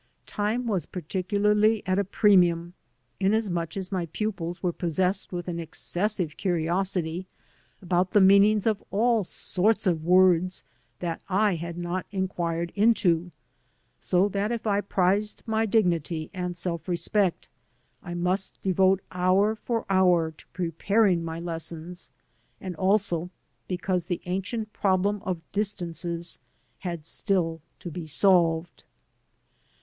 Time 0.25 0.65
was 0.65 0.87
particularly 0.87 1.83
at 1.85 1.99
a 1.99 2.03
premium, 2.03 2.73
inasmuch 3.19 3.77
as 3.77 3.91
my 3.91 4.07
pupils 4.07 4.63
were 4.63 4.71
possessed 4.73 5.31
with 5.31 5.47
an 5.47 5.59
excessive 5.59 6.37
curiosity 6.37 7.27
about 7.83 8.09
the 8.09 8.19
meanings 8.19 8.65
of 8.65 8.83
all 8.89 9.23
sorts 9.23 9.85
of 9.85 10.03
words 10.03 10.63
that 11.01 11.21
I 11.29 11.53
had 11.53 11.77
not 11.77 12.07
inquired 12.09 12.71
into, 12.75 13.31
so 13.99 14.27
that 14.29 14.51
if 14.51 14.65
I 14.65 14.81
prized 14.81 15.43
my 15.45 15.67
dignity 15.67 16.31
and 16.33 16.57
self 16.57 16.87
respect 16.87 17.47
I 18.01 18.15
must 18.15 18.59
devote 18.63 19.01
hour 19.11 19.53
for 19.53 19.85
hour 19.87 20.31
to 20.31 20.47
preparing 20.47 21.23
my 21.23 21.39
lessons; 21.39 22.09
and 22.59 22.75
also 22.75 23.29
because 23.67 24.07
the 24.07 24.23
ancient 24.25 24.73
problem 24.73 25.21
of 25.23 25.41
distances 25.51 26.39
had 26.79 27.05
still 27.05 27.61
to 27.77 27.91
be 27.91 28.07
solved. 28.07 28.83